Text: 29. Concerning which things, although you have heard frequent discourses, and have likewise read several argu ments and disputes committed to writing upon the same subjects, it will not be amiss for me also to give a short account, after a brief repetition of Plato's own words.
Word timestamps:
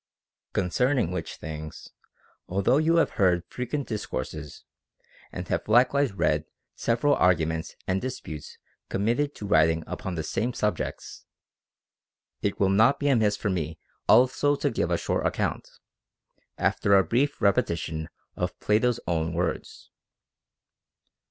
29. 0.55 0.67
Concerning 0.67 1.11
which 1.11 1.35
things, 1.35 1.91
although 2.49 2.77
you 2.79 2.95
have 2.95 3.11
heard 3.21 3.43
frequent 3.45 3.87
discourses, 3.87 4.63
and 5.31 5.47
have 5.49 5.67
likewise 5.67 6.11
read 6.11 6.45
several 6.73 7.15
argu 7.17 7.45
ments 7.45 7.75
and 7.85 8.01
disputes 8.01 8.57
committed 8.89 9.35
to 9.35 9.45
writing 9.45 9.83
upon 9.85 10.15
the 10.15 10.23
same 10.23 10.55
subjects, 10.55 11.25
it 12.41 12.59
will 12.59 12.69
not 12.71 12.99
be 12.99 13.09
amiss 13.09 13.37
for 13.37 13.51
me 13.51 13.77
also 14.09 14.55
to 14.55 14.71
give 14.71 14.89
a 14.89 14.97
short 14.97 15.23
account, 15.23 15.69
after 16.57 16.95
a 16.97 17.03
brief 17.03 17.39
repetition 17.39 18.09
of 18.35 18.59
Plato's 18.59 18.99
own 19.05 19.33
words. 19.35 19.91